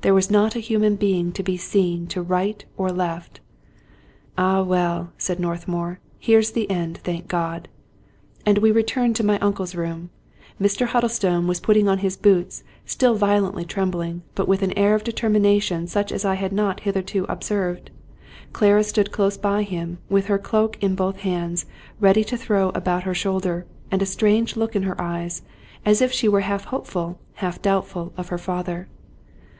[0.00, 3.38] There was not a human be ing to be seen to right or left.
[4.36, 7.68] "Ah, welll" said Northmour, "here's the end, thank God!"
[8.44, 10.10] And we returned to My Uncle's Room.
[10.60, 10.86] Mr.
[10.88, 15.86] Huddlestone was putting on his boots, still violently trembling, but with an air of determination
[15.86, 17.92] such as I had not hitherto observed.
[18.52, 21.66] Qara stood close by him, with her cloak in both hands
[22.00, 25.42] ready to throw about her shoulders, and a strange look in her eyes,
[25.86, 28.88] as if she were half hopeful, half doubtful of her father.